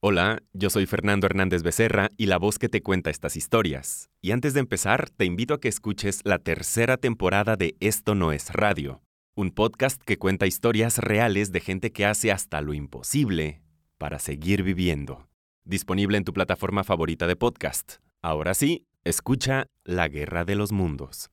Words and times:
Hola, 0.00 0.44
yo 0.52 0.70
soy 0.70 0.86
Fernando 0.86 1.26
Hernández 1.26 1.64
Becerra 1.64 2.12
y 2.16 2.26
la 2.26 2.38
voz 2.38 2.60
que 2.60 2.68
te 2.68 2.84
cuenta 2.84 3.10
estas 3.10 3.34
historias. 3.34 4.10
Y 4.20 4.30
antes 4.30 4.54
de 4.54 4.60
empezar, 4.60 5.10
te 5.10 5.24
invito 5.24 5.54
a 5.54 5.60
que 5.60 5.66
escuches 5.66 6.20
la 6.22 6.38
tercera 6.38 6.98
temporada 6.98 7.56
de 7.56 7.74
Esto 7.80 8.14
no 8.14 8.30
es 8.30 8.52
radio, 8.52 9.02
un 9.34 9.50
podcast 9.50 10.00
que 10.00 10.16
cuenta 10.16 10.46
historias 10.46 10.98
reales 10.98 11.50
de 11.50 11.58
gente 11.58 11.90
que 11.90 12.06
hace 12.06 12.30
hasta 12.30 12.60
lo 12.60 12.74
imposible 12.74 13.60
para 13.98 14.20
seguir 14.20 14.62
viviendo. 14.62 15.26
Disponible 15.64 16.16
en 16.16 16.22
tu 16.22 16.32
plataforma 16.32 16.84
favorita 16.84 17.26
de 17.26 17.34
podcast. 17.34 17.94
Ahora 18.22 18.54
sí, 18.54 18.86
escucha 19.02 19.66
La 19.82 20.06
Guerra 20.06 20.44
de 20.44 20.54
los 20.54 20.70
Mundos. 20.70 21.32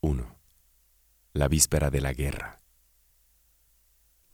1. 0.00 0.36
La 1.32 1.46
víspera 1.46 1.90
de 1.90 2.00
la 2.00 2.12
guerra. 2.12 2.60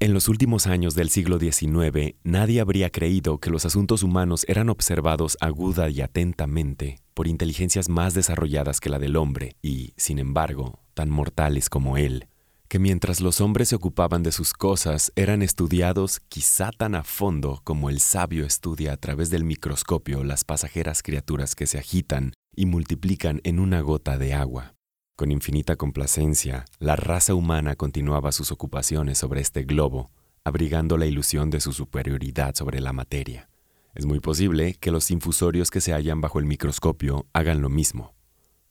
En 0.02 0.14
los 0.14 0.26
últimos 0.26 0.66
años 0.66 0.96
del 0.96 1.10
siglo 1.10 1.38
XIX, 1.38 2.16
nadie 2.24 2.60
habría 2.60 2.90
creído 2.90 3.38
que 3.38 3.50
los 3.50 3.64
asuntos 3.64 4.02
humanos 4.02 4.44
eran 4.48 4.68
observados 4.68 5.38
aguda 5.40 5.90
y 5.90 6.00
atentamente 6.00 6.98
por 7.14 7.28
inteligencias 7.28 7.88
más 7.88 8.12
desarrolladas 8.12 8.80
que 8.80 8.90
la 8.90 8.98
del 8.98 9.14
hombre 9.14 9.54
y, 9.62 9.94
sin 9.96 10.18
embargo, 10.18 10.80
tan 10.94 11.08
mortales 11.08 11.70
como 11.70 11.98
él, 11.98 12.26
que 12.66 12.80
mientras 12.80 13.20
los 13.20 13.40
hombres 13.40 13.68
se 13.68 13.76
ocupaban 13.76 14.24
de 14.24 14.32
sus 14.32 14.54
cosas, 14.54 15.12
eran 15.14 15.40
estudiados 15.40 16.18
quizá 16.28 16.72
tan 16.76 16.96
a 16.96 17.04
fondo 17.04 17.60
como 17.62 17.88
el 17.88 18.00
sabio 18.00 18.44
estudia 18.44 18.94
a 18.94 18.96
través 18.96 19.30
del 19.30 19.44
microscopio 19.44 20.24
las 20.24 20.42
pasajeras 20.42 21.04
criaturas 21.04 21.54
que 21.54 21.68
se 21.68 21.78
agitan 21.78 22.32
y 22.56 22.66
multiplican 22.66 23.40
en 23.44 23.60
una 23.60 23.80
gota 23.82 24.18
de 24.18 24.34
agua. 24.34 24.74
Con 25.22 25.30
infinita 25.30 25.76
complacencia, 25.76 26.64
la 26.80 26.96
raza 26.96 27.36
humana 27.36 27.76
continuaba 27.76 28.32
sus 28.32 28.50
ocupaciones 28.50 29.18
sobre 29.18 29.40
este 29.40 29.62
globo, 29.62 30.10
abrigando 30.42 30.98
la 30.98 31.06
ilusión 31.06 31.48
de 31.48 31.60
su 31.60 31.72
superioridad 31.72 32.56
sobre 32.56 32.80
la 32.80 32.92
materia. 32.92 33.48
Es 33.94 34.04
muy 34.04 34.18
posible 34.18 34.74
que 34.80 34.90
los 34.90 35.12
infusorios 35.12 35.70
que 35.70 35.80
se 35.80 35.92
hallan 35.92 36.20
bajo 36.20 36.40
el 36.40 36.46
microscopio 36.46 37.28
hagan 37.32 37.62
lo 37.62 37.68
mismo. 37.68 38.16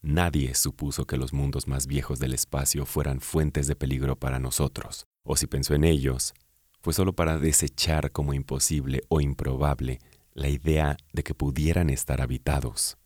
Nadie 0.02 0.54
supuso 0.54 1.06
que 1.06 1.16
los 1.16 1.32
mundos 1.32 1.70
más 1.70 1.88
viejos 1.88 2.20
del 2.20 2.34
espacio 2.34 2.86
fueran 2.86 3.22
fuentes 3.22 3.68
de 3.68 3.78
peligro 3.78 4.18
para 4.18 4.38
nosotros, 4.38 5.06
o 5.24 5.38
si 5.38 5.48
pensó 5.48 5.74
en 5.74 5.86
ellos, 5.86 6.34
fue 6.82 6.92
solo 6.92 7.14
para 7.14 7.40
desechar 7.40 8.12
como 8.12 8.34
imposible 8.34 9.04
o 9.08 9.22
improbable 9.22 10.00
la 10.34 10.50
idea 10.50 10.98
de 11.14 11.24
que 11.24 11.34
pudieran 11.34 11.90
estar 11.90 12.20
habitados. 12.20 12.98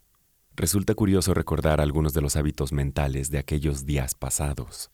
Resulta 0.57 0.95
curioso 0.95 1.33
recordar 1.33 1.81
algunos 1.81 2.13
de 2.13 2.21
los 2.21 2.37
hábitos 2.37 2.71
mentales 2.71 3.29
de 3.29 3.39
aquellos 3.39 3.85
días 3.85 4.15
pasados. 4.15 4.89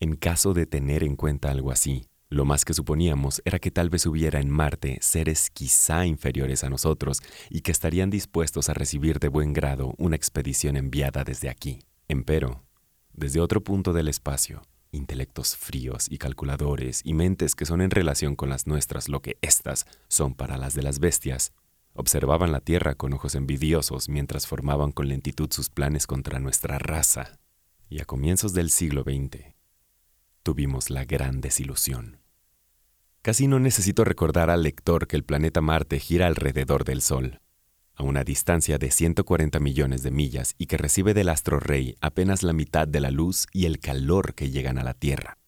En 0.00 0.16
caso 0.16 0.54
de 0.54 0.64
tener 0.64 1.04
en 1.04 1.14
cuenta 1.14 1.50
algo 1.50 1.72
así, 1.72 2.06
lo 2.30 2.46
más 2.46 2.64
que 2.64 2.72
suponíamos 2.72 3.42
era 3.44 3.58
que 3.58 3.70
tal 3.70 3.90
vez 3.90 4.06
hubiera 4.06 4.40
en 4.40 4.48
Marte 4.48 4.96
seres 5.02 5.50
quizá 5.50 6.06
inferiores 6.06 6.64
a 6.64 6.70
nosotros 6.70 7.20
y 7.50 7.60
que 7.60 7.70
estarían 7.70 8.08
dispuestos 8.08 8.70
a 8.70 8.74
recibir 8.74 9.18
de 9.18 9.28
buen 9.28 9.52
grado 9.52 9.94
una 9.98 10.16
expedición 10.16 10.74
enviada 10.74 11.22
desde 11.22 11.50
aquí. 11.50 11.80
Empero, 12.08 12.62
desde 13.12 13.40
otro 13.40 13.62
punto 13.62 13.92
del 13.92 14.08
espacio, 14.08 14.62
intelectos 14.90 15.54
fríos 15.54 16.06
y 16.08 16.16
calculadores 16.16 17.02
y 17.04 17.12
mentes 17.12 17.54
que 17.54 17.66
son 17.66 17.82
en 17.82 17.90
relación 17.90 18.36
con 18.36 18.48
las 18.48 18.66
nuestras 18.66 19.10
lo 19.10 19.20
que 19.20 19.36
éstas 19.42 19.84
son 20.08 20.34
para 20.34 20.56
las 20.56 20.72
de 20.74 20.82
las 20.82 20.98
bestias, 20.98 21.52
Observaban 21.94 22.50
la 22.50 22.60
Tierra 22.60 22.96
con 22.96 23.12
ojos 23.12 23.36
envidiosos 23.36 24.08
mientras 24.08 24.48
formaban 24.48 24.90
con 24.90 25.06
lentitud 25.06 25.48
sus 25.52 25.70
planes 25.70 26.08
contra 26.08 26.40
nuestra 26.40 26.78
raza. 26.80 27.38
Y 27.88 28.00
a 28.00 28.04
comienzos 28.04 28.52
del 28.52 28.70
siglo 28.70 29.02
XX, 29.02 29.54
tuvimos 30.42 30.90
la 30.90 31.04
gran 31.04 31.40
desilusión. 31.40 32.18
Casi 33.22 33.46
no 33.46 33.60
necesito 33.60 34.04
recordar 34.04 34.50
al 34.50 34.64
lector 34.64 35.06
que 35.06 35.16
el 35.16 35.24
planeta 35.24 35.60
Marte 35.60 36.00
gira 36.00 36.26
alrededor 36.26 36.84
del 36.84 37.00
Sol, 37.00 37.40
a 37.94 38.02
una 38.02 38.24
distancia 38.24 38.76
de 38.76 38.90
140 38.90 39.60
millones 39.60 40.02
de 40.02 40.10
millas 40.10 40.56
y 40.58 40.66
que 40.66 40.76
recibe 40.76 41.14
del 41.14 41.28
astro 41.28 41.60
rey 41.60 41.94
apenas 42.00 42.42
la 42.42 42.52
mitad 42.52 42.88
de 42.88 43.00
la 43.00 43.12
luz 43.12 43.46
y 43.52 43.66
el 43.66 43.78
calor 43.78 44.34
que 44.34 44.50
llegan 44.50 44.78
a 44.78 44.84
la 44.84 44.94
Tierra. 44.94 45.38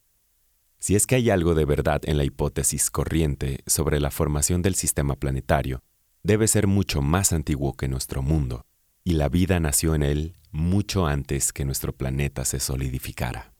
Si 0.78 0.94
es 0.94 1.06
que 1.06 1.16
hay 1.16 1.30
algo 1.30 1.54
de 1.56 1.64
verdad 1.64 2.02
en 2.04 2.16
la 2.16 2.24
hipótesis 2.24 2.90
corriente 2.90 3.64
sobre 3.66 3.98
la 3.98 4.12
formación 4.12 4.62
del 4.62 4.76
sistema 4.76 5.16
planetario, 5.16 5.82
debe 6.26 6.48
ser 6.48 6.66
mucho 6.66 7.02
más 7.02 7.32
antiguo 7.32 7.76
que 7.76 7.86
nuestro 7.86 8.20
mundo, 8.20 8.66
y 9.04 9.12
la 9.12 9.28
vida 9.28 9.60
nació 9.60 9.94
en 9.94 10.02
él 10.02 10.36
mucho 10.50 11.06
antes 11.06 11.52
que 11.52 11.64
nuestro 11.64 11.96
planeta 11.96 12.44
se 12.44 12.58
solidificara. 12.58 13.54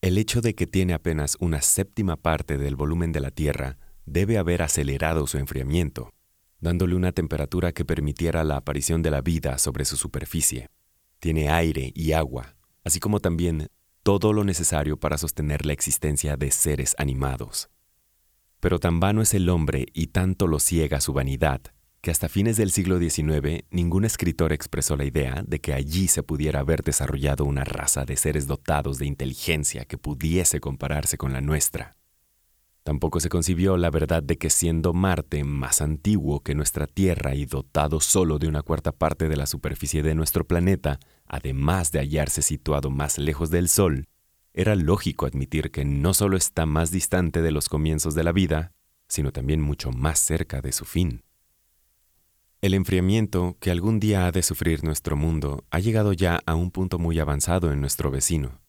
El 0.00 0.16
hecho 0.16 0.40
de 0.40 0.54
que 0.54 0.68
tiene 0.68 0.94
apenas 0.94 1.36
una 1.40 1.60
séptima 1.60 2.16
parte 2.16 2.56
del 2.56 2.76
volumen 2.76 3.10
de 3.10 3.18
la 3.20 3.32
Tierra 3.32 3.78
debe 4.06 4.38
haber 4.38 4.62
acelerado 4.62 5.26
su 5.26 5.38
enfriamiento, 5.38 6.12
dándole 6.60 6.94
una 6.94 7.10
temperatura 7.10 7.72
que 7.72 7.84
permitiera 7.84 8.44
la 8.44 8.58
aparición 8.58 9.02
de 9.02 9.10
la 9.10 9.20
vida 9.20 9.58
sobre 9.58 9.84
su 9.84 9.96
superficie. 9.96 10.68
Tiene 11.18 11.50
aire 11.50 11.90
y 11.96 12.12
agua, 12.12 12.54
así 12.84 13.00
como 13.00 13.18
también 13.18 13.66
todo 14.04 14.32
lo 14.32 14.44
necesario 14.44 15.00
para 15.00 15.18
sostener 15.18 15.66
la 15.66 15.72
existencia 15.72 16.36
de 16.36 16.52
seres 16.52 16.94
animados. 16.96 17.70
Pero 18.62 18.78
tan 18.78 19.00
vano 19.00 19.22
es 19.22 19.34
el 19.34 19.48
hombre 19.48 19.86
y 19.92 20.06
tanto 20.06 20.46
lo 20.46 20.60
ciega 20.60 21.00
su 21.00 21.12
vanidad, 21.12 21.62
que 22.00 22.12
hasta 22.12 22.28
fines 22.28 22.56
del 22.56 22.70
siglo 22.70 23.00
XIX 23.00 23.64
ningún 23.72 24.04
escritor 24.04 24.52
expresó 24.52 24.96
la 24.96 25.04
idea 25.04 25.42
de 25.44 25.60
que 25.60 25.74
allí 25.74 26.06
se 26.06 26.22
pudiera 26.22 26.60
haber 26.60 26.84
desarrollado 26.84 27.44
una 27.44 27.64
raza 27.64 28.04
de 28.04 28.16
seres 28.16 28.46
dotados 28.46 28.98
de 28.98 29.06
inteligencia 29.06 29.84
que 29.84 29.98
pudiese 29.98 30.60
compararse 30.60 31.18
con 31.18 31.32
la 31.32 31.40
nuestra. 31.40 31.96
Tampoco 32.84 33.18
se 33.18 33.30
concibió 33.30 33.76
la 33.76 33.90
verdad 33.90 34.22
de 34.22 34.38
que 34.38 34.48
siendo 34.48 34.92
Marte 34.92 35.42
más 35.42 35.82
antiguo 35.82 36.38
que 36.38 36.54
nuestra 36.54 36.86
Tierra 36.86 37.34
y 37.34 37.46
dotado 37.46 37.98
solo 37.98 38.38
de 38.38 38.46
una 38.46 38.62
cuarta 38.62 38.92
parte 38.92 39.28
de 39.28 39.36
la 39.36 39.46
superficie 39.46 40.04
de 40.04 40.14
nuestro 40.14 40.46
planeta, 40.46 41.00
además 41.26 41.90
de 41.90 41.98
hallarse 41.98 42.42
situado 42.42 42.90
más 42.90 43.18
lejos 43.18 43.50
del 43.50 43.68
Sol, 43.68 44.06
era 44.54 44.74
lógico 44.74 45.26
admitir 45.26 45.70
que 45.70 45.84
no 45.84 46.14
solo 46.14 46.36
está 46.36 46.66
más 46.66 46.90
distante 46.90 47.42
de 47.42 47.50
los 47.50 47.68
comienzos 47.68 48.14
de 48.14 48.24
la 48.24 48.32
vida, 48.32 48.72
sino 49.08 49.32
también 49.32 49.60
mucho 49.60 49.90
más 49.90 50.18
cerca 50.18 50.60
de 50.60 50.72
su 50.72 50.84
fin. 50.84 51.24
El 52.60 52.74
enfriamiento 52.74 53.56
que 53.60 53.70
algún 53.70 53.98
día 53.98 54.26
ha 54.26 54.32
de 54.32 54.42
sufrir 54.42 54.84
nuestro 54.84 55.16
mundo 55.16 55.64
ha 55.70 55.80
llegado 55.80 56.12
ya 56.12 56.40
a 56.46 56.54
un 56.54 56.70
punto 56.70 56.98
muy 56.98 57.18
avanzado 57.18 57.72
en 57.72 57.80
nuestro 57.80 58.10
vecino. 58.10 58.60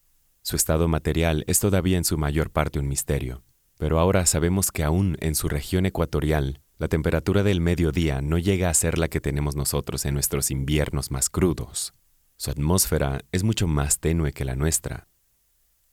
Su 0.42 0.56
estado 0.56 0.88
material 0.88 1.44
es 1.48 1.60
todavía 1.60 1.98
en 1.98 2.04
su 2.04 2.18
mayor 2.18 2.50
parte 2.50 2.80
un 2.80 2.88
misterio, 2.88 3.44
pero 3.78 4.00
ahora 4.00 4.26
sabemos 4.26 4.72
que 4.72 4.84
aún 4.84 5.16
en 5.20 5.36
su 5.36 5.48
región 5.48 5.86
ecuatorial, 5.86 6.62
la 6.78 6.88
temperatura 6.88 7.44
del 7.44 7.62
mediodía 7.62 8.22
no 8.22 8.38
llega 8.40 8.70
a 8.70 8.74
ser 8.74 8.98
la 8.98 9.10
que 9.10 9.22
tenemos 9.22 9.56
nosotros 9.56 10.06
en 10.06 10.16
nuestros 10.16 10.50
inviernos 10.50 11.12
más 11.12 11.30
crudos. 11.30 11.94
Su 12.36 12.50
atmósfera 12.50 13.22
es 13.32 13.44
mucho 13.44 13.68
más 13.68 14.00
tenue 14.00 14.34
que 14.34 14.44
la 14.44 14.56
nuestra, 14.56 15.08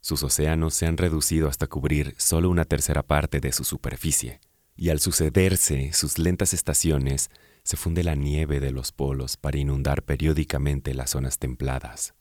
sus 0.00 0.22
océanos 0.22 0.74
se 0.74 0.86
han 0.86 0.96
reducido 0.96 1.48
hasta 1.48 1.66
cubrir 1.66 2.14
solo 2.16 2.48
una 2.48 2.64
tercera 2.64 3.02
parte 3.02 3.40
de 3.40 3.52
su 3.52 3.64
superficie, 3.64 4.40
y 4.74 4.88
al 4.88 4.98
sucederse 4.98 5.92
sus 5.92 6.18
lentas 6.18 6.54
estaciones, 6.54 7.30
se 7.62 7.76
funde 7.76 8.02
la 8.02 8.14
nieve 8.14 8.60
de 8.60 8.70
los 8.70 8.92
polos 8.92 9.36
para 9.36 9.58
inundar 9.58 10.02
periódicamente 10.02 10.94
las 10.94 11.10
zonas 11.10 11.38
templadas. 11.38 12.14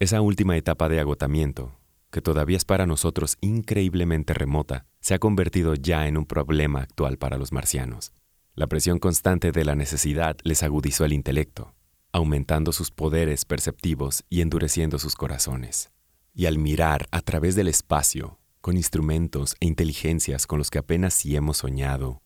Esa 0.00 0.20
última 0.20 0.56
etapa 0.56 0.88
de 0.88 0.98
agotamiento, 0.98 1.78
que 2.10 2.20
todavía 2.20 2.56
es 2.56 2.64
para 2.64 2.86
nosotros 2.86 3.36
increíblemente 3.40 4.34
remota, 4.34 4.86
se 5.00 5.14
ha 5.14 5.20
convertido 5.20 5.74
ya 5.76 6.08
en 6.08 6.16
un 6.16 6.26
problema 6.26 6.80
actual 6.80 7.18
para 7.18 7.38
los 7.38 7.52
marcianos. 7.52 8.12
La 8.56 8.66
presión 8.66 8.98
constante 8.98 9.52
de 9.52 9.64
la 9.64 9.76
necesidad 9.76 10.36
les 10.42 10.64
agudizó 10.64 11.04
el 11.04 11.12
intelecto, 11.12 11.72
aumentando 12.10 12.72
sus 12.72 12.90
poderes 12.90 13.44
perceptivos 13.44 14.24
y 14.28 14.40
endureciendo 14.40 14.98
sus 14.98 15.14
corazones 15.14 15.92
y 16.40 16.46
al 16.46 16.56
mirar 16.56 17.06
a 17.10 17.20
través 17.20 17.54
del 17.54 17.68
espacio, 17.68 18.38
con 18.62 18.78
instrumentos 18.78 19.56
e 19.60 19.66
inteligencias 19.66 20.46
con 20.46 20.56
los 20.56 20.70
que 20.70 20.78
apenas 20.78 21.12
si 21.12 21.36
hemos 21.36 21.58
soñado, 21.58 22.22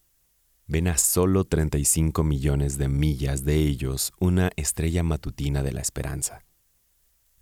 ven 0.68 0.86
a 0.86 0.98
solo 0.98 1.42
35 1.42 2.22
millones 2.22 2.78
de 2.78 2.86
millas 2.86 3.44
de 3.44 3.56
ellos 3.56 4.12
una 4.20 4.52
estrella 4.54 5.02
matutina 5.02 5.64
de 5.64 5.72
la 5.72 5.80
esperanza. 5.80 6.44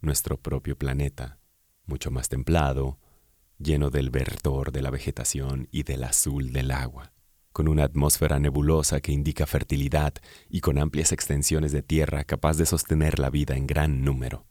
Nuestro 0.00 0.41
propio 0.41 0.79
planeta, 0.79 1.38
mucho 1.85 2.11
más 2.11 2.31
templado, 2.31 2.99
lleno 3.58 3.91
del 3.91 4.08
verdor 4.08 4.73
de 4.73 4.81
la 4.81 4.88
vegetación 4.88 5.69
y 5.73 5.82
del 5.82 6.05
azul 6.05 6.55
del 6.55 6.70
agua, 6.70 7.12
con 7.52 7.69
una 7.69 7.85
atmósfera 7.85 8.38
nebulosa 8.38 9.02
que 9.02 9.12
indica 9.12 9.44
fertilidad 9.44 10.14
y 10.49 10.61
con 10.61 10.79
amplias 10.79 11.12
extensiones 11.12 11.70
de 11.73 11.82
tierra 11.82 12.25
capaz 12.25 12.56
de 12.56 12.64
sostener 12.64 13.19
la 13.19 13.29
vida 13.29 13.56
en 13.56 13.67
gran 13.67 14.02
número. 14.06 14.47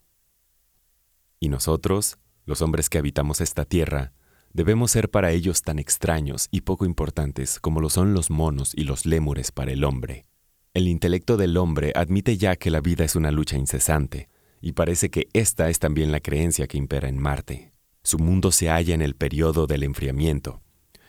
Y 1.42 1.48
nosotros, 1.48 2.18
los 2.44 2.62
hombres 2.62 2.88
que 2.88 2.98
habitamos 2.98 3.40
esta 3.40 3.64
tierra, 3.64 4.12
debemos 4.52 4.92
ser 4.92 5.10
para 5.10 5.32
ellos 5.32 5.62
tan 5.62 5.80
extraños 5.80 6.46
y 6.52 6.60
poco 6.60 6.84
importantes 6.84 7.58
como 7.58 7.80
lo 7.80 7.90
son 7.90 8.14
los 8.14 8.30
monos 8.30 8.72
y 8.76 8.84
los 8.84 9.06
lémures 9.06 9.50
para 9.50 9.72
el 9.72 9.82
hombre. 9.82 10.24
El 10.72 10.86
intelecto 10.86 11.36
del 11.36 11.56
hombre 11.56 11.90
admite 11.96 12.36
ya 12.36 12.54
que 12.54 12.70
la 12.70 12.80
vida 12.80 13.02
es 13.04 13.16
una 13.16 13.32
lucha 13.32 13.56
incesante, 13.56 14.28
y 14.60 14.74
parece 14.74 15.10
que 15.10 15.26
esta 15.32 15.68
es 15.68 15.80
también 15.80 16.12
la 16.12 16.20
creencia 16.20 16.68
que 16.68 16.78
impera 16.78 17.08
en 17.08 17.18
Marte. 17.18 17.72
Su 18.04 18.20
mundo 18.20 18.52
se 18.52 18.68
halla 18.68 18.94
en 18.94 19.02
el 19.02 19.16
periodo 19.16 19.66
del 19.66 19.82
enfriamiento, 19.82 20.62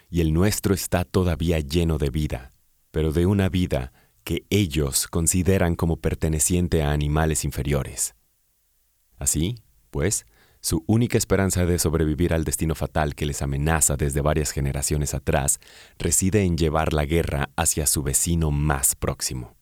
y 0.10 0.22
el 0.22 0.34
nuestro 0.34 0.74
está 0.74 1.06
todavía 1.06 1.60
lleno 1.60 2.00
de 2.00 2.10
vida, 2.10 2.54
pero 2.90 3.14
de 3.14 3.28
una 3.28 3.50
vida 3.50 3.94
que 4.24 4.48
ellos 4.50 5.06
consideran 5.06 5.76
como 5.76 5.98
perteneciente 5.98 6.82
a 6.82 6.92
animales 6.92 7.46
inferiores. 7.46 8.16
Así, 9.20 9.63
pues, 9.94 10.26
su 10.60 10.84
única 10.88 11.20
esperanza 11.20 11.66
de 11.66 11.78
sobrevivir 11.78 12.34
al 12.34 12.46
destino 12.46 12.74
fatal 12.74 13.14
que 13.14 13.28
les 13.28 13.44
amenaza 13.44 13.96
desde 13.96 14.22
varias 14.22 14.52
generaciones 14.52 15.14
atrás 15.14 15.60
reside 16.00 16.42
en 16.42 16.58
llevar 16.58 16.94
la 16.94 17.06
guerra 17.06 17.52
hacia 17.56 17.86
su 17.86 18.02
vecino 18.02 18.50
más 18.50 18.96
próximo. 18.96 19.56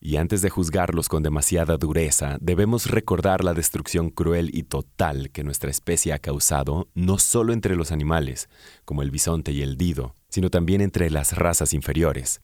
Y 0.00 0.16
antes 0.16 0.40
de 0.40 0.48
juzgarlos 0.48 1.08
con 1.08 1.22
demasiada 1.22 1.76
dureza, 1.76 2.38
debemos 2.40 2.86
recordar 2.86 3.44
la 3.44 3.52
destrucción 3.52 4.10
cruel 4.10 4.50
y 4.54 4.62
total 4.62 5.30
que 5.32 5.44
nuestra 5.44 5.70
especie 5.70 6.12
ha 6.12 6.18
causado 6.18 6.88
no 6.94 7.18
solo 7.18 7.52
entre 7.52 7.76
los 7.76 7.92
animales, 7.92 8.48
como 8.84 9.02
el 9.02 9.10
bisonte 9.10 9.52
y 9.52 9.60
el 9.60 9.76
dido, 9.76 10.14
sino 10.28 10.50
también 10.50 10.80
entre 10.80 11.10
las 11.10 11.36
razas 11.36 11.74
inferiores. 11.74 12.40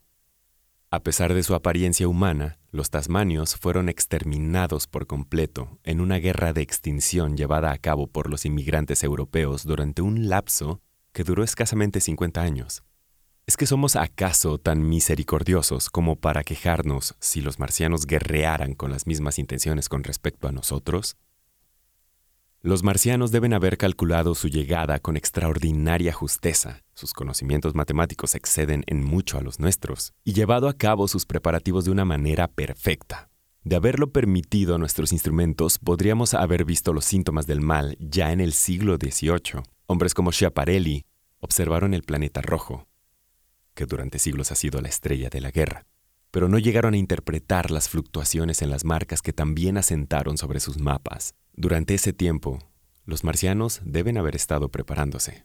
A 0.91 1.03
pesar 1.03 1.33
de 1.33 1.43
su 1.43 1.55
apariencia 1.55 2.07
humana, 2.07 2.59
los 2.75 2.91
tasmanios 2.91 3.55
fueron 3.55 3.89
exterminados 3.89 4.89
por 4.89 5.07
completo 5.07 5.79
en 5.85 6.01
una 6.01 6.17
guerra 6.17 6.53
de 6.53 6.63
extinción 6.63 7.37
llevada 7.37 7.71
a 7.71 7.79
cabo 7.79 8.09
por 8.09 8.29
los 8.29 8.45
inmigrantes 8.45 9.05
europeos 9.05 9.63
durante 9.63 10.03
un 10.03 10.29
lapso 10.29 10.81
que 11.13 11.23
duró 11.23 11.45
escasamente 11.45 12.01
50 12.01 12.43
años. 12.43 12.83
¿Es 13.47 13.57
que 13.57 13.67
somos 13.67 13.95
acaso 13.95 14.59
tan 14.59 14.89
misericordiosos 14.89 15.89
como 15.89 16.17
para 16.17 16.43
quejarnos 16.43 17.15
si 17.21 17.43
los 17.43 17.61
marcianos 17.61 18.07
guerrearan 18.07 18.75
con 18.75 18.91
las 18.91 19.07
mismas 19.07 19.39
intenciones 19.39 19.89
con 19.89 20.03
respecto 20.03 20.49
a 20.49 20.53
nosotros? 20.53 21.17
Los 22.65 22.83
marcianos 22.83 23.31
deben 23.31 23.53
haber 23.53 23.77
calculado 23.77 24.35
su 24.35 24.49
llegada 24.49 24.99
con 24.99 25.19
extraordinaria 25.19 26.15
justeza, 26.15 26.83
sus 26.95 27.13
conocimientos 27.13 27.75
matemáticos 27.75 28.35
exceden 28.35 28.85
en 28.87 29.05
mucho 29.05 29.37
a 29.37 29.43
los 29.43 29.61
nuestros, 29.61 30.15
y 30.25 30.33
llevado 30.33 30.71
a 30.71 30.73
cabo 30.73 31.07
sus 31.07 31.27
preparativos 31.27 31.85
de 31.85 31.91
una 31.91 32.07
manera 32.07 32.49
perfecta. 32.49 33.29
De 33.65 33.77
haberlo 33.77 34.13
permitido 34.13 34.75
a 34.75 34.79
nuestros 34.79 35.13
instrumentos, 35.13 35.79
podríamos 35.79 36.33
haber 36.33 36.65
visto 36.65 36.95
los 36.95 37.05
síntomas 37.05 37.47
del 37.47 37.61
mal 37.61 37.99
ya 38.01 38.33
en 38.33 38.41
el 38.41 38.55
siglo 38.55 38.97
XVIII. 38.97 39.63
Hombres 39.85 40.15
como 40.15 40.33
Schiaparelli 40.33 41.05
observaron 41.41 41.93
el 41.93 42.03
planeta 42.03 42.41
rojo, 42.41 42.89
que 43.75 43.85
durante 43.85 44.19
siglos 44.19 44.51
ha 44.53 44.55
sido 44.55 44.81
la 44.81 44.89
estrella 44.89 45.29
de 45.29 45.43
la 45.43 45.51
guerra, 45.51 45.85
pero 46.35 46.49
no 46.49 46.59
llegaron 46.59 46.95
a 46.95 46.97
interpretar 46.97 47.71
las 47.71 47.89
fluctuaciones 47.89 48.61
en 48.61 48.69
las 48.69 48.85
marcas 48.85 49.23
que 49.23 49.33
también 49.33 49.79
asentaron 49.79 50.37
sobre 50.37 50.59
sus 50.59 50.79
mapas. 50.79 51.37
Durante 51.53 51.95
ese 51.95 52.13
tiempo, 52.13 52.59
los 53.05 53.23
marcianos 53.23 53.81
deben 53.85 54.19
haber 54.19 54.35
estado 54.35 54.69
preparándose. 54.69 55.45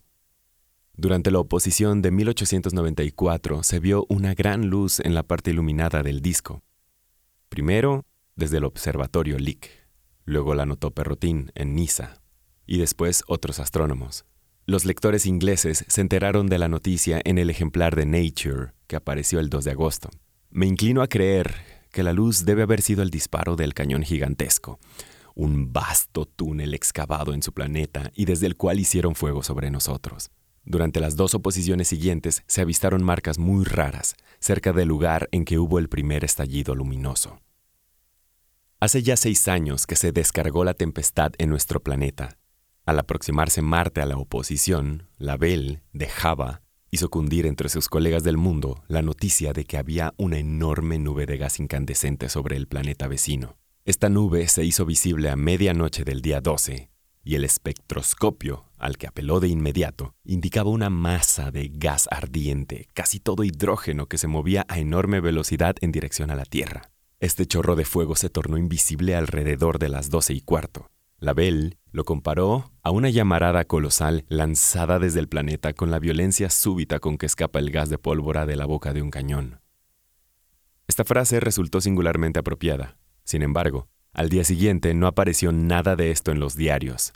Durante 0.96 1.30
la 1.30 1.38
oposición 1.38 2.02
de 2.02 2.10
1894 2.10 3.62
se 3.62 3.80
vio 3.80 4.08
una 4.10 4.34
gran 4.34 4.72
luz 4.72 5.00
en 5.00 5.14
la 5.14 5.22
parte 5.22 5.52
iluminada 5.52 6.02
del 6.02 6.22
disco. 6.24 6.64
Primero 7.50 8.08
desde 8.36 8.58
el 8.58 8.64
observatorio 8.64 9.38
Lick, 9.38 9.70
luego 10.26 10.56
la 10.56 10.66
notó 10.66 10.90
Perrotin 10.90 11.52
en 11.54 11.76
Niza, 11.76 12.20
y 12.66 12.80
después 12.80 13.24
otros 13.28 13.60
astrónomos. 13.60 14.26
Los 14.66 14.86
lectores 14.86 15.28
ingleses 15.28 15.86
se 15.88 16.02
enteraron 16.02 16.48
de 16.48 16.58
la 16.58 16.68
noticia 16.68 17.22
en 17.26 17.38
el 17.38 17.52
ejemplar 17.52 17.96
de 17.96 18.08
Nature 18.08 18.74
que 18.88 18.96
apareció 18.96 19.40
el 19.40 19.52
2 19.52 19.66
de 19.66 19.72
agosto. 19.72 20.10
Me 20.50 20.66
inclino 20.66 21.02
a 21.02 21.08
creer 21.08 21.56
que 21.92 22.04
la 22.04 22.14
luz 22.14 22.46
debe 22.46 22.64
haber 22.64 22.82
sido 22.82 23.04
el 23.04 23.10
disparo 23.10 23.56
del 23.56 23.74
cañón 23.74 24.04
gigantesco, 24.04 24.80
un 25.36 25.72
vasto 25.72 26.26
túnel 26.26 26.74
excavado 26.74 27.34
en 27.34 27.44
su 27.44 27.54
planeta 27.54 28.12
y 28.16 28.26
desde 28.26 28.48
el 28.48 28.58
cual 28.58 28.80
hicieron 28.80 29.16
fuego 29.16 29.44
sobre 29.44 29.72
nosotros. 29.72 30.32
Durante 30.66 31.00
las 31.00 31.16
dos 31.16 31.34
oposiciones 31.36 31.88
siguientes 31.88 32.44
se 32.48 32.62
avistaron 32.62 33.04
marcas 33.04 33.38
muy 33.38 33.64
raras 33.64 34.16
cerca 34.40 34.74
del 34.74 34.88
lugar 34.88 35.30
en 35.32 35.46
que 35.46 35.60
hubo 35.60 35.80
el 35.80 35.90
primer 35.90 36.24
estallido 36.24 36.76
luminoso. 36.76 37.40
Hace 38.80 39.04
ya 39.04 39.18
seis 39.18 39.48
años 39.48 39.86
que 39.86 39.96
se 39.96 40.12
descargó 40.12 40.64
la 40.64 40.74
tempestad 40.74 41.34
en 41.38 41.50
nuestro 41.50 41.82
planeta 41.82 42.40
al 42.90 42.98
aproximarse 42.98 43.62
Marte 43.62 44.02
a 44.02 44.08
la 44.08 44.18
oposición, 44.18 45.10
la 45.20 45.38
Bell 45.38 45.84
dejaba 45.94 46.64
hizo 46.92 47.10
cundir 47.10 47.46
entre 47.46 47.70
sus 47.70 47.90
colegas 47.90 48.24
del 48.24 48.38
mundo 48.38 48.84
la 48.88 49.02
noticia 49.02 49.54
de 49.54 49.66
que 49.66 49.78
había 49.78 50.14
una 50.18 50.38
enorme 50.38 51.00
nube 51.00 51.26
de 51.26 51.38
gas 51.38 51.60
incandescente 51.60 52.30
sobre 52.30 52.56
el 52.56 52.68
planeta 52.68 53.08
vecino. 53.08 53.58
Esta 53.86 54.10
nube 54.10 54.48
se 54.48 54.66
hizo 54.66 54.86
visible 54.86 55.30
a 55.30 55.36
medianoche 55.36 56.04
del 56.04 56.22
día 56.22 56.42
12 56.42 56.90
y 57.24 57.36
el 57.36 57.44
espectroscopio, 57.44 58.66
al 58.78 58.98
que 58.98 59.08
apeló 59.08 59.40
de 59.40 59.50
inmediato, 59.50 60.16
indicaba 60.24 60.70
una 60.70 60.90
masa 60.90 61.52
de 61.52 61.70
gas 61.72 62.08
ardiente, 62.10 62.88
casi 62.94 63.20
todo 63.20 63.44
hidrógeno 63.44 64.08
que 64.08 64.18
se 64.18 64.28
movía 64.28 64.66
a 64.68 64.80
enorme 64.80 65.20
velocidad 65.20 65.76
en 65.82 65.92
dirección 65.92 66.32
a 66.32 66.36
la 66.36 66.46
Tierra. 66.46 66.92
Este 67.20 67.46
chorro 67.46 67.76
de 67.76 67.86
fuego 67.86 68.16
se 68.16 68.30
tornó 68.30 68.58
invisible 68.58 69.16
alrededor 69.16 69.78
de 69.78 69.90
las 69.90 70.10
doce 70.10 70.34
y 70.34 70.42
cuarto. 70.42 70.90
La 71.20 71.34
Bell 71.34 71.78
lo 71.92 72.06
comparó 72.06 72.72
a 72.82 72.92
una 72.92 73.10
llamarada 73.10 73.66
colosal 73.66 74.26
lanzada 74.30 75.00
desde 75.00 75.20
el 75.20 75.28
planeta 75.28 75.74
con 75.74 75.92
la 75.92 76.00
violencia 76.00 76.50
súbita 76.50 77.00
con 77.00 77.18
que 77.18 77.26
escapa 77.26 77.60
el 77.60 77.72
gas 77.72 77.90
de 77.90 77.98
pólvora 77.98 78.46
de 78.46 78.56
la 78.56 78.66
boca 78.66 78.94
de 78.94 79.02
un 79.02 79.12
cañón. 79.12 79.60
Esta 80.88 81.04
frase 81.04 81.40
resultó 81.40 81.82
singularmente 81.82 82.40
apropiada. 82.40 82.98
Sin 83.26 83.42
embargo, 83.42 83.90
al 84.14 84.30
día 84.30 84.44
siguiente 84.44 84.94
no 84.94 85.08
apareció 85.08 85.52
nada 85.52 85.96
de 85.96 86.12
esto 86.12 86.32
en 86.32 86.40
los 86.40 86.56
diarios, 86.56 87.14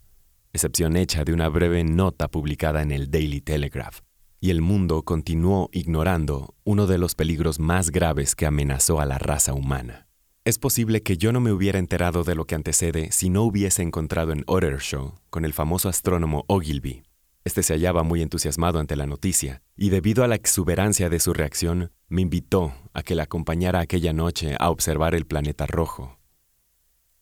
excepción 0.51 0.95
hecha 0.97 1.23
de 1.23 1.33
una 1.33 1.47
breve 1.47 1.83
nota 1.83 2.27
publicada 2.29 2.81
en 2.81 2.91
el 2.91 3.09
Daily 3.09 3.41
Telegraph, 3.41 4.01
y 4.39 4.51
el 4.51 4.61
mundo 4.61 5.03
continuó 5.03 5.69
ignorando 5.71 6.55
uno 6.65 6.87
de 6.87 6.97
los 6.97 7.15
peligros 7.15 7.59
más 7.59 7.89
graves 7.89 8.35
que 8.35 8.45
amenazó 8.45 8.99
a 8.99 9.05
la 9.05 9.17
raza 9.17 9.53
humana. 9.53 10.07
Es 10.45 10.59
posible 10.59 11.03
que 11.03 11.15
yo 11.15 11.31
no 11.31 11.39
me 11.39 11.53
hubiera 11.53 11.79
enterado 11.79 12.25
de 12.25 12.35
lo 12.35 12.43
que 12.43 12.55
antecede 12.55 13.13
si 13.13 13.29
no 13.29 13.43
hubiese 13.43 13.81
encontrado 13.81 14.33
en 14.33 14.43
Ottershaw 14.45 15.13
con 15.29 15.45
el 15.45 15.53
famoso 15.53 15.87
astrónomo 15.87 16.43
Ogilvy. 16.47 17.03
Este 17.45 17.63
se 17.63 17.73
hallaba 17.73 18.03
muy 18.03 18.21
entusiasmado 18.21 18.79
ante 18.79 18.97
la 18.97 19.05
noticia, 19.05 19.61
y 19.77 19.89
debido 19.89 20.21
a 20.21 20.27
la 20.27 20.35
exuberancia 20.35 21.09
de 21.09 21.21
su 21.21 21.31
reacción, 21.33 21.93
me 22.09 22.21
invitó 22.21 22.73
a 22.91 23.03
que 23.03 23.15
la 23.15 23.23
acompañara 23.23 23.79
aquella 23.79 24.11
noche 24.11 24.57
a 24.59 24.69
observar 24.69 25.15
el 25.15 25.25
planeta 25.25 25.65
rojo. 25.65 26.19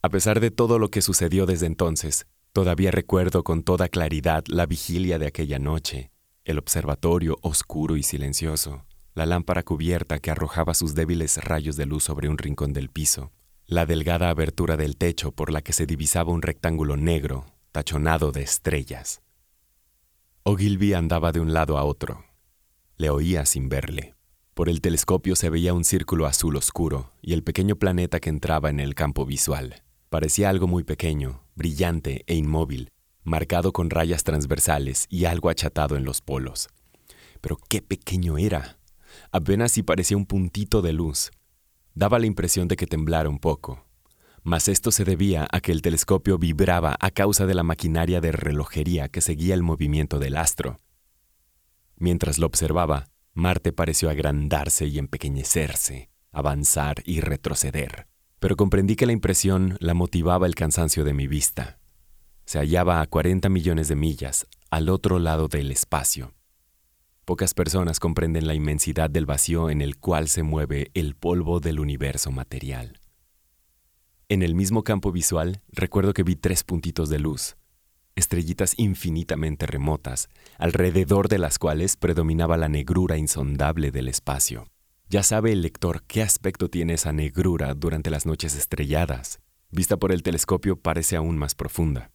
A 0.01 0.09
pesar 0.09 0.39
de 0.39 0.50
todo 0.50 0.79
lo 0.79 0.89
que 0.89 1.03
sucedió 1.03 1.45
desde 1.45 1.68
entonces, 1.68 2.25
todavía 2.53 2.89
recuerdo 2.89 3.44
con 3.44 3.62
toda 3.62 3.88
claridad 3.88 4.44
la 4.47 4.65
vigilia 4.65 5.19
de 5.19 5.27
aquella 5.27 5.59
noche, 5.59 6.12
el 6.44 6.57
observatorio 6.57 7.38
oscuro 7.44 7.97
y 7.97 8.03
silencioso, 8.03 8.83
la 9.13 9.25
lámpara 9.25 9.63
cubierta 9.63 10.19
que 10.19 10.31
arrojaba 10.31 10.73
sus 10.73 10.95
débiles 10.95 11.37
rayos 11.44 11.75
de 11.75 11.85
luz 11.85 12.03
sobre 12.03 12.30
un 12.30 12.37
rincón 12.37 12.73
del 12.73 12.89
piso, 12.89 13.31
la 13.65 13.85
delgada 13.85 14.30
abertura 14.30 14.77
del 14.77 14.97
techo 14.97 15.31
por 15.31 15.51
la 15.51 15.61
que 15.61 15.73
se 15.73 15.85
divisaba 15.85 16.31
un 16.31 16.41
rectángulo 16.41 16.97
negro, 16.97 17.45
tachonado 17.71 18.31
de 18.31 18.44
estrellas. 18.44 19.21
Ogilvy 20.44 20.94
andaba 20.94 21.31
de 21.31 21.39
un 21.39 21.53
lado 21.53 21.77
a 21.77 21.83
otro. 21.83 22.25
Le 22.97 23.09
oía 23.09 23.45
sin 23.45 23.69
verle. 23.69 24.15
Por 24.53 24.69
el 24.69 24.81
telescopio 24.81 25.35
se 25.35 25.49
veía 25.49 25.73
un 25.73 25.85
círculo 25.85 26.25
azul 26.25 26.56
oscuro 26.57 27.11
y 27.21 27.33
el 27.33 27.44
pequeño 27.44 27.77
planeta 27.77 28.19
que 28.19 28.30
entraba 28.30 28.69
en 28.69 28.80
el 28.80 28.95
campo 28.95 29.25
visual. 29.25 29.83
Parecía 30.09 30.49
algo 30.49 30.68
muy 30.68 30.83
pequeño, 30.83 31.45
brillante 31.56 32.23
e 32.27 32.35
inmóvil, 32.35 32.89
marcado 33.23 33.71
con 33.71 33.89
rayas 33.89 34.23
transversales 34.23 35.06
y 35.09 35.25
algo 35.25 35.49
achatado 35.49 35.95
en 35.95 36.03
los 36.03 36.21
polos. 36.21 36.68
Pero 37.39 37.57
qué 37.69 37.81
pequeño 37.81 38.37
era. 38.37 38.77
Apenas 39.31 39.71
si 39.71 39.83
parecía 39.83 40.18
un 40.18 40.26
puntito 40.26 40.81
de 40.81 40.92
luz. 40.92 41.31
Daba 41.94 42.19
la 42.19 42.26
impresión 42.26 42.68
de 42.68 42.76
que 42.76 42.85
temblara 42.85 43.30
un 43.30 43.40
poco. 43.40 43.85
Mas 44.44 44.68
esto 44.68 44.92
se 44.92 45.06
debía 45.06 45.47
a 45.52 45.61
que 45.61 45.71
el 45.71 45.81
telescopio 45.81 46.38
vibraba 46.38 46.97
a 47.00 47.11
causa 47.11 47.45
de 47.45 47.54
la 47.54 47.64
maquinaria 47.64 48.19
de 48.19 48.31
relojería 48.31 49.07
que 49.07 49.21
seguía 49.21 49.54
el 49.54 49.64
movimiento 49.64 50.19
del 50.19 50.35
astro. 50.35 50.80
Mientras 51.95 52.40
lo 52.40 52.47
observaba, 52.47 53.07
Marte 53.33 53.71
pareció 53.71 54.09
agrandarse 54.09 54.88
y 54.88 54.97
empequeñecerse, 54.97 56.09
avanzar 56.31 56.97
y 57.06 57.21
retroceder. 57.21 58.07
Pero 58.40 58.57
comprendí 58.57 58.95
que 58.95 59.06
la 59.06 59.14
impresión 59.14 59.78
la 59.80 59.94
motivaba 59.94 60.47
el 60.47 60.56
cansancio 60.56 61.06
de 61.06 61.14
mi 61.14 61.28
vista. 61.28 61.80
Se 62.45 62.57
hallaba 62.57 63.00
a 63.00 63.07
40 63.07 63.47
millones 63.47 63.88
de 63.88 63.95
millas, 63.95 64.47
al 64.71 64.90
otro 64.90 65.19
lado 65.19 65.47
del 65.47 65.71
espacio. 65.71 66.33
Pocas 67.25 67.54
personas 67.54 67.99
comprenden 67.99 68.47
la 68.47 68.56
inmensidad 68.56 69.07
del 69.09 69.28
vacío 69.28 69.69
en 69.69 69.81
el 69.81 69.97
cual 69.97 70.28
se 70.28 70.42
mueve 70.42 70.90
el 70.95 71.16
polvo 71.16 71.59
del 71.59 71.80
universo 71.80 72.31
material. 72.31 72.99
En 74.28 74.42
el 74.42 74.56
mismo 74.56 74.83
campo 74.83 75.11
visual, 75.11 75.61
recuerdo 75.71 76.13
que 76.13 76.23
vi 76.23 76.35
tres 76.35 76.63
puntitos 76.63 77.09
de 77.09 77.19
luz, 77.19 77.57
estrellitas 78.16 78.73
infinitamente 78.78 79.68
remotas, 79.68 80.30
alrededor 80.57 81.28
de 81.28 81.37
las 81.37 81.59
cuales 81.59 81.95
predominaba 81.95 82.57
la 82.57 82.69
negrura 82.69 83.18
insondable 83.18 83.92
del 83.92 84.07
espacio. 84.07 84.66
Ya 85.07 85.21
sabe 85.21 85.51
el 85.51 85.61
lector 85.61 86.01
qué 86.07 86.23
aspecto 86.23 86.69
tiene 86.69 86.94
esa 86.94 87.13
negrura 87.13 87.75
durante 87.75 88.09
las 88.09 88.25
noches 88.25 88.56
estrelladas. 88.56 89.42
Vista 89.69 89.95
por 89.97 90.11
el 90.11 90.23
telescopio 90.23 90.75
parece 90.75 91.18
aún 91.18 91.37
más 91.37 91.54
profunda, 91.54 92.09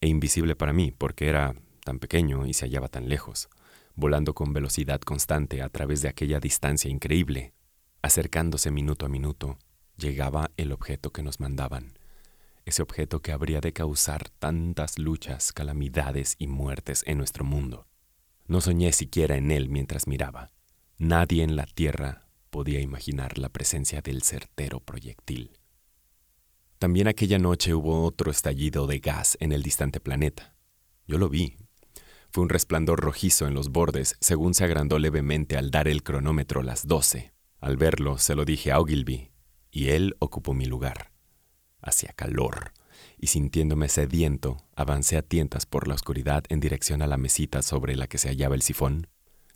e 0.00 0.08
invisible 0.08 0.56
para 0.56 0.72
mí 0.72 0.92
porque 0.96 1.28
era 1.28 1.54
tan 1.84 1.98
pequeño 1.98 2.46
y 2.46 2.54
se 2.54 2.64
hallaba 2.64 2.88
tan 2.88 3.10
lejos 3.10 3.50
volando 3.96 4.34
con 4.34 4.52
velocidad 4.52 5.00
constante 5.00 5.62
a 5.62 5.68
través 5.68 6.02
de 6.02 6.08
aquella 6.08 6.38
distancia 6.38 6.90
increíble. 6.90 7.54
Acercándose 8.02 8.70
minuto 8.70 9.06
a 9.06 9.08
minuto, 9.08 9.58
llegaba 9.96 10.50
el 10.56 10.70
objeto 10.70 11.10
que 11.10 11.22
nos 11.22 11.40
mandaban, 11.40 11.98
ese 12.66 12.82
objeto 12.82 13.22
que 13.22 13.32
habría 13.32 13.60
de 13.60 13.72
causar 13.72 14.28
tantas 14.28 14.98
luchas, 14.98 15.52
calamidades 15.52 16.36
y 16.38 16.46
muertes 16.46 17.02
en 17.06 17.18
nuestro 17.18 17.44
mundo. 17.44 17.86
No 18.46 18.60
soñé 18.60 18.92
siquiera 18.92 19.36
en 19.36 19.50
él 19.50 19.68
mientras 19.68 20.06
miraba. 20.06 20.52
Nadie 20.98 21.42
en 21.42 21.56
la 21.56 21.66
Tierra 21.66 22.28
podía 22.50 22.80
imaginar 22.80 23.38
la 23.38 23.48
presencia 23.48 24.02
del 24.02 24.22
certero 24.22 24.80
proyectil. 24.80 25.58
También 26.78 27.08
aquella 27.08 27.38
noche 27.38 27.74
hubo 27.74 28.04
otro 28.04 28.30
estallido 28.30 28.86
de 28.86 28.98
gas 28.98 29.36
en 29.40 29.52
el 29.52 29.62
distante 29.62 30.00
planeta. 30.00 30.54
Yo 31.06 31.18
lo 31.18 31.28
vi. 31.28 31.56
Fue 32.30 32.42
un 32.42 32.48
resplandor 32.48 33.00
rojizo 33.00 33.46
en 33.46 33.54
los 33.54 33.70
bordes 33.70 34.16
según 34.20 34.54
se 34.54 34.64
agrandó 34.64 34.98
levemente 34.98 35.56
al 35.56 35.70
dar 35.70 35.88
el 35.88 36.02
cronómetro 36.02 36.62
las 36.62 36.86
doce. 36.86 37.32
Al 37.60 37.76
verlo, 37.76 38.18
se 38.18 38.34
lo 38.34 38.44
dije 38.44 38.72
a 38.72 38.80
Ogilvy, 38.80 39.30
y 39.70 39.88
él 39.88 40.14
ocupó 40.18 40.54
mi 40.54 40.66
lugar. 40.66 41.12
Hacía 41.80 42.12
calor, 42.14 42.72
y 43.18 43.28
sintiéndome 43.28 43.88
sediento, 43.88 44.56
avancé 44.74 45.16
a 45.16 45.22
tientas 45.22 45.66
por 45.66 45.88
la 45.88 45.94
oscuridad 45.94 46.44
en 46.48 46.60
dirección 46.60 47.02
a 47.02 47.06
la 47.06 47.16
mesita 47.16 47.62
sobre 47.62 47.96
la 47.96 48.06
que 48.06 48.18
se 48.18 48.28
hallaba 48.28 48.54
el 48.54 48.62
sifón, 48.62 49.08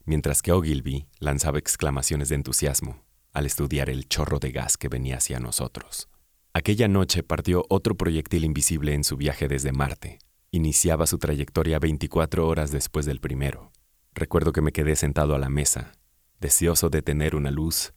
mientras 0.05 0.43
que 0.43 0.53
Ogilvy 0.53 1.07
lanzaba 1.19 1.59
exclamaciones 1.59 2.31
de 2.31 2.37
entusiasmo 2.37 3.05
al 3.33 3.47
estudiar 3.47 3.91
el 3.91 4.09
chorro 4.09 4.39
de 4.39 4.51
gas 4.51 4.77
que 4.77 4.89
venía 4.89 5.19
hacia 5.19 5.39
nosotros. 5.39 6.09
Aquella 6.53 6.89
noche 6.89 7.23
partió 7.23 7.65
otro 7.69 7.97
proyectil 7.97 8.45
invisible 8.45 8.95
en 8.95 9.05
su 9.05 9.17
viaje 9.17 9.47
desde 9.47 9.73
Marte. 9.73 10.19
Iniciaba 10.53 11.07
su 11.07 11.19
trayectoria 11.19 11.79
24 11.79 12.49
horas 12.49 12.73
después 12.73 13.07
del 13.07 13.21
primero. 13.21 13.71
Recuerdo 14.15 14.51
que 14.53 14.61
me 14.61 14.73
quedé 14.73 14.97
sentado 14.97 15.37
a 15.37 15.39
la 15.39 15.49
mesa, 15.49 15.93
deseoso 16.41 16.91
de 16.91 17.03
tener 17.03 17.37
una 17.37 17.53
luz, 17.53 17.93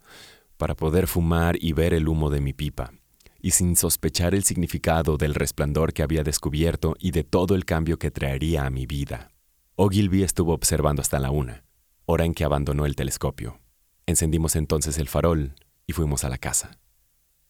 para 0.58 0.76
poder 0.76 1.08
fumar 1.08 1.56
y 1.60 1.74
ver 1.74 1.96
el 1.96 2.08
humo 2.08 2.30
de 2.30 2.42
mi 2.42 2.54
pipa, 2.54 2.94
y 3.42 3.52
sin 3.52 3.76
sospechar 3.76 4.36
el 4.36 4.44
significado 4.44 5.18
del 5.18 5.34
resplandor 5.34 5.94
que 5.94 6.04
había 6.04 6.22
descubierto 6.22 6.96
y 7.00 7.10
de 7.10 7.24
todo 7.24 7.56
el 7.56 7.66
cambio 7.66 7.98
que 7.98 8.12
traería 8.12 8.68
a 8.68 8.70
mi 8.70 8.86
vida. 8.86 9.32
Ogilvy 9.76 10.22
estuvo 10.22 10.54
observando 10.54 11.02
hasta 11.02 11.18
la 11.18 11.32
una, 11.32 11.66
hora 12.06 12.24
en 12.24 12.36
que 12.36 12.44
abandonó 12.44 12.86
el 12.86 12.96
telescopio. 12.96 13.60
Encendimos 14.06 14.56
entonces 14.56 15.00
el 15.00 15.10
farol 15.10 15.56
y 15.88 15.94
fuimos 15.94 16.24
a 16.24 16.30
la 16.30 16.38
casa. 16.38 16.78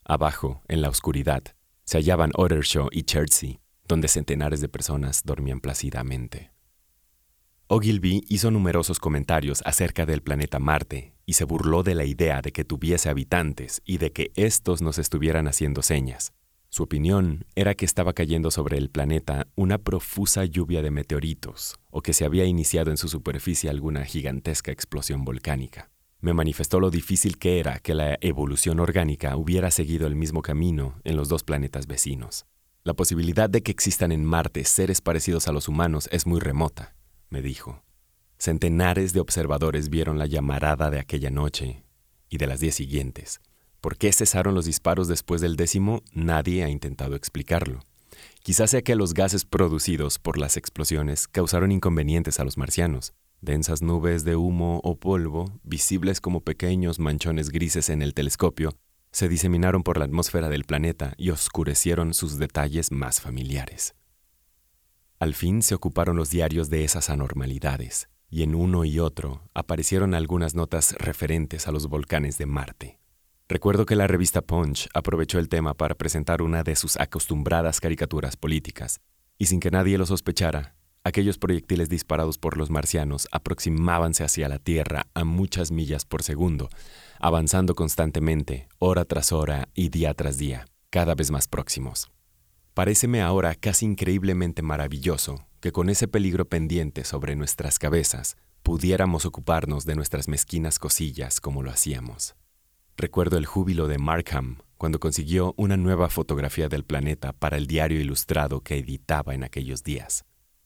Abajo, 0.06 0.62
en 0.70 0.82
la 0.82 0.88
oscuridad, 0.88 1.44
se 1.84 1.98
hallaban 1.98 2.32
Ottershaw 2.36 2.88
y 2.90 3.04
Chertsey, 3.04 3.60
donde 3.94 4.08
centenares 4.08 4.60
de 4.60 4.70
personas 4.70 5.22
dormían 5.24 5.60
plácidamente. 5.60 6.52
Ogilvy 7.68 8.26
hizo 8.28 8.50
numerosos 8.50 8.98
comentarios 8.98 9.62
acerca 9.66 10.08
del 10.08 10.24
planeta 10.24 10.58
Marte 10.58 11.14
y 11.28 11.34
se 11.34 11.44
burló 11.44 11.84
de 11.84 11.94
la 11.94 12.04
idea 12.04 12.42
de 12.42 12.52
que 12.52 12.66
tuviese 12.66 13.10
habitantes 13.10 13.84
y 13.86 14.00
de 14.00 14.12
que 14.12 14.32
éstos 14.36 14.82
nos 14.82 14.98
estuvieran 14.98 15.48
haciendo 15.48 15.84
señas. 15.84 16.34
Su 16.70 16.82
opinión 16.82 17.46
era 17.54 17.76
que 17.76 17.86
estaba 17.86 18.14
cayendo 18.14 18.50
sobre 18.50 18.80
el 18.80 18.90
planeta 18.90 19.46
una 19.54 19.78
profusa 19.78 20.44
lluvia 20.46 20.82
de 20.82 20.90
meteoritos 20.90 21.76
o 21.92 22.02
que 22.02 22.14
se 22.14 22.26
había 22.26 22.46
iniciado 22.46 22.90
en 22.90 22.98
su 22.98 23.10
superficie 23.10 23.70
alguna 23.70 24.06
gigantesca 24.06 24.72
explosión 24.72 25.24
volcánica 25.24 25.92
me 26.24 26.34
manifestó 26.34 26.80
lo 26.80 26.90
difícil 26.90 27.38
que 27.38 27.60
era 27.60 27.80
que 27.80 27.94
la 27.94 28.18
evolución 28.22 28.80
orgánica 28.80 29.36
hubiera 29.36 29.72
seguido 29.72 30.08
el 30.08 30.16
mismo 30.16 30.42
camino 30.42 31.02
en 31.04 31.18
los 31.18 31.28
dos 31.28 31.44
planetas 31.44 31.86
vecinos. 31.86 32.46
La 32.86 32.94
posibilidad 32.94 33.50
de 33.50 33.64
que 33.64 33.72
existan 33.72 34.12
en 34.12 34.26
Marte 34.26 34.66
seres 34.66 35.00
parecidos 35.00 35.48
a 35.48 35.54
los 35.54 35.70
humanos 35.70 36.10
es 36.12 36.28
muy 36.28 36.42
remota, 36.42 36.96
me 37.30 37.42
dijo. 37.42 37.82
Centenares 38.38 39.14
de 39.14 39.22
observadores 39.22 39.90
vieron 39.90 40.18
la 40.20 40.26
llamarada 40.26 40.90
de 40.90 41.00
aquella 41.00 41.30
noche 41.30 41.86
y 42.30 42.38
de 42.38 42.48
las 42.48 42.60
diez 42.60 42.76
siguientes. 42.76 43.40
¿Por 43.80 43.98
qué 43.98 44.12
cesaron 44.12 44.54
los 44.54 44.66
disparos 44.66 45.08
después 45.08 45.40
del 45.40 45.56
décimo? 45.56 46.04
Nadie 46.12 46.66
ha 46.66 46.70
intentado 46.70 47.16
explicarlo. 47.16 47.80
Quizás 48.42 48.72
sea 48.72 48.82
que 48.82 48.96
los 48.96 49.14
gases 49.14 49.46
producidos 49.46 50.20
por 50.20 50.38
las 50.38 50.58
explosiones 50.58 51.30
causaron 51.30 51.72
inconvenientes 51.72 52.42
a 52.42 52.44
los 52.44 52.58
marcianos, 52.58 53.14
Densas 53.44 53.82
nubes 53.82 54.24
de 54.24 54.38
humo 54.38 54.80
o 54.86 54.96
polvo, 54.96 55.52
visibles 55.64 56.22
como 56.22 56.40
pequeños 56.40 57.00
manchones 57.00 57.50
grises 57.50 57.90
en 57.90 58.02
el 58.02 58.14
telescopio, 58.14 58.78
se 59.14 59.30
diseminaron 59.30 59.84
por 59.84 59.98
la 59.98 60.06
atmósfera 60.06 60.50
del 60.50 60.66
planeta 60.66 61.14
y 61.18 61.30
oscurecieron 61.30 62.14
sus 62.14 62.38
detalles 62.38 62.92
más 62.92 63.22
familiares. 63.22 63.96
Al 65.20 65.36
fin 65.36 65.62
se 65.62 65.76
ocuparon 65.76 66.18
los 66.18 66.32
diarios 66.32 66.70
de 66.70 66.84
esas 66.84 67.10
anormalidades, 67.10 68.10
y 68.30 68.42
en 68.42 68.56
uno 68.56 68.84
y 68.84 69.00
otro 69.00 69.48
aparecieron 69.54 70.16
algunas 70.16 70.56
notas 70.56 70.96
referentes 70.98 71.68
a 71.68 71.72
los 71.72 71.88
volcanes 71.88 72.38
de 72.40 72.48
Marte. 72.48 73.00
Recuerdo 73.48 73.86
que 73.86 73.96
la 73.96 74.08
revista 74.08 74.42
Punch 74.42 74.90
aprovechó 74.96 75.38
el 75.38 75.48
tema 75.48 75.76
para 75.76 75.96
presentar 75.96 76.42
una 76.42 76.64
de 76.64 76.76
sus 76.76 77.00
acostumbradas 77.00 77.80
caricaturas 77.80 78.36
políticas, 78.36 79.00
y 79.38 79.46
sin 79.46 79.60
que 79.60 79.70
nadie 79.70 80.00
lo 80.00 80.08
sospechara, 80.08 80.76
Aquellos 81.06 81.38
proyectiles 81.38 81.90
disparados 81.90 82.38
por 82.38 82.56
los 82.56 82.70
marcianos 82.70 83.28
aproximábanse 83.34 84.24
hacia 84.24 84.48
la 84.48 84.58
Tierra 84.58 85.08
a 85.14 85.26
muchas 85.26 85.70
millas 85.70 86.06
por 86.06 86.24
segundo, 86.24 86.70
avanzando 87.20 87.76
constantemente, 87.76 88.70
hora 88.80 89.04
tras 89.04 89.34
hora 89.34 89.68
y 89.74 89.90
día 89.90 90.14
tras 90.14 90.38
día, 90.38 90.66
cada 90.90 91.14
vez 91.14 91.30
más 91.30 91.50
próximos. 91.50 92.10
Paréceme 92.74 93.22
ahora 93.22 93.54
casi 93.54 93.86
increíblemente 93.86 94.62
maravilloso 94.62 95.46
que 95.60 95.74
con 95.74 95.90
ese 95.90 96.08
peligro 96.08 96.46
pendiente 96.46 97.04
sobre 97.04 97.36
nuestras 97.36 97.80
cabezas 97.80 98.38
pudiéramos 98.64 99.26
ocuparnos 99.26 99.86
de 99.86 99.96
nuestras 99.96 100.30
mezquinas 100.30 100.80
cosillas 100.80 101.42
como 101.42 101.64
lo 101.64 101.70
hacíamos. 101.70 102.36
Recuerdo 102.96 103.38
el 103.38 103.46
júbilo 103.46 103.88
de 103.88 103.98
Markham 103.98 104.60
cuando 104.78 105.02
consiguió 105.02 105.54
una 105.58 105.76
nueva 105.76 106.10
fotografía 106.10 106.70
del 106.70 106.86
planeta 106.86 107.34
para 107.34 107.58
el 107.58 107.68
diario 107.68 108.00
ilustrado 108.00 108.62
que 108.62 108.78
editaba 108.78 109.34
en 109.34 109.44
aquellos 109.44 109.84
días. 109.84 110.24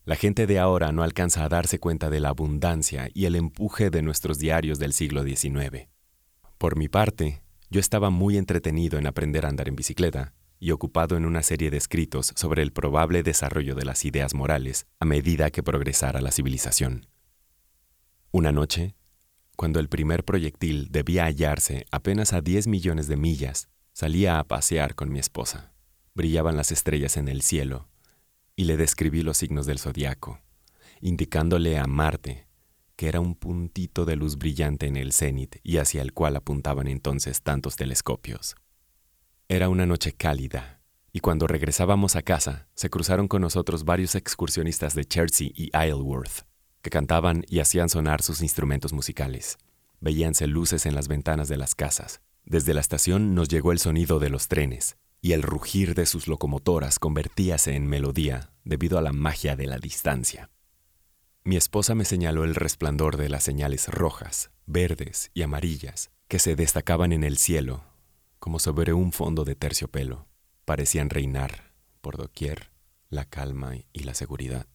La 0.08 0.16
gente 0.16 0.48
de 0.48 0.58
ahora 0.58 0.94
no 0.94 1.04
alcanza 1.04 1.44
a 1.44 1.50
darse 1.50 1.80
cuenta 1.80 2.10
de 2.10 2.22
la 2.22 2.30
abundancia 2.30 3.10
y 3.14 3.26
el 3.26 3.36
empuje 3.36 3.90
de 3.90 4.02
nuestros 4.02 4.40
diarios 4.40 4.80
del 4.80 4.94
siglo 4.94 5.22
XIX. 5.22 5.90
Por 6.58 6.78
mi 6.78 6.88
parte, 6.88 7.44
yo 7.70 7.82
estaba 7.82 8.10
muy 8.10 8.38
entretenido 8.38 8.98
en 8.98 9.06
aprender 9.06 9.46
a 9.46 9.50
andar 9.50 9.68
en 9.68 9.76
bicicleta 9.76 10.34
y 10.62 10.72
ocupado 10.72 11.18
en 11.18 11.26
una 11.26 11.44
serie 11.44 11.70
de 11.72 11.76
escritos 11.76 12.32
sobre 12.38 12.62
el 12.62 12.72
probable 12.72 13.22
desarrollo 13.22 13.76
de 13.76 13.84
las 13.84 14.06
ideas 14.06 14.34
morales 14.34 14.88
a 15.02 15.04
medida 15.04 15.52
que 15.52 15.62
progresara 15.62 16.22
la 16.22 16.32
civilización. 16.32 17.08
Una 18.32 18.54
noche, 18.54 18.96
cuando 19.58 19.82
el 19.82 19.90
primer 19.90 20.24
proyectil 20.24 20.88
debía 20.90 21.26
hallarse 21.26 21.86
apenas 21.92 22.32
a 22.32 22.40
10 22.40 22.68
millones 22.68 23.10
de 23.10 23.18
millas, 23.18 23.68
salía 23.92 24.40
a 24.40 24.46
pasear 24.46 24.96
con 24.96 25.12
mi 25.12 25.20
esposa. 25.20 25.74
Brillaban 26.14 26.56
las 26.56 26.72
estrellas 26.72 27.18
en 27.18 27.28
el 27.28 27.42
cielo 27.42 27.90
y 28.58 28.66
le 28.66 28.76
describí 28.76 29.22
los 29.22 29.38
signos 29.38 29.66
del 29.66 29.80
zodiaco, 29.80 30.42
indicándole 31.00 31.78
a 31.78 31.88
Marte 31.88 32.48
que 32.98 33.08
era 33.08 33.22
un 33.22 33.36
puntito 33.36 34.06
de 34.06 34.16
luz 34.16 34.38
brillante 34.38 34.88
en 34.88 34.98
el 34.98 35.14
cenit 35.14 35.58
y 35.64 35.78
hacia 35.78 36.02
el 36.02 36.14
cual 36.14 36.36
apuntaban 36.36 36.88
entonces 36.88 37.44
tantos 37.44 37.76
telescopios. 37.76 38.56
Era 39.48 39.70
una 39.70 39.86
noche 39.86 40.14
cálida, 40.14 40.82
y 41.14 41.20
cuando 41.20 41.46
regresábamos 41.48 42.16
a 42.16 42.24
casa, 42.24 42.68
se 42.74 42.90
cruzaron 42.90 43.28
con 43.28 43.44
nosotros 43.44 43.86
varios 43.86 44.16
excursionistas 44.16 44.96
de 44.96 45.06
Chertsey 45.06 45.54
y 45.56 45.66
Isleworth, 45.78 46.46
que 46.82 46.90
cantaban 46.90 47.46
y 47.48 47.60
hacían 47.60 47.88
sonar 47.88 48.24
sus 48.24 48.42
instrumentos 48.42 48.94
musicales. 48.94 49.58
Veíanse 50.02 50.48
luces 50.48 50.88
en 50.88 50.96
las 50.96 51.08
ventanas 51.08 51.48
de 51.48 51.58
las 51.58 51.76
casas. 51.76 52.20
Desde 52.46 52.74
la 52.74 52.82
estación 52.82 53.36
nos 53.36 53.48
llegó 53.48 53.72
el 53.72 53.80
sonido 53.80 54.18
de 54.20 54.32
los 54.32 54.48
trenes, 54.48 54.98
y 55.22 55.34
el 55.34 55.42
rugir 55.42 55.96
de 55.96 56.06
sus 56.06 56.28
locomotoras 56.28 57.00
convertíase 57.00 57.76
en 57.76 57.88
melodía 57.88 58.52
debido 58.64 58.98
a 58.98 59.02
la 59.02 59.14
magia 59.14 59.56
de 59.56 59.68
la 59.68 59.78
distancia. 59.78 60.50
Mi 61.44 61.56
esposa 61.56 61.96
me 61.96 62.06
señaló 62.06 62.44
el 62.44 62.56
resplandor 62.56 63.18
de 63.18 63.30
las 63.30 63.44
señales 63.44 63.88
rojas, 63.88 64.52
verdes 64.66 65.32
y 65.34 65.44
amarillas 65.44 66.12
que 66.28 66.40
se 66.40 66.56
destacaban 66.56 67.14
en 67.14 67.24
el 67.24 67.38
cielo, 67.38 67.84
como 68.40 68.60
sobre 68.60 68.94
un 68.94 69.14
fondo 69.14 69.46
de 69.46 69.56
terciopelo. 69.56 70.28
Parecían 70.66 71.10
reinar, 71.10 71.72
por 72.02 72.18
doquier, 72.18 72.72
la 73.10 73.26
calma 73.26 73.76
y 73.94 74.04
la 74.04 74.14
seguridad. 74.14 74.68